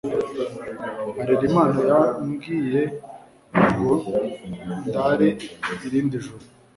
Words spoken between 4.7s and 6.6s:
ndara irindi joro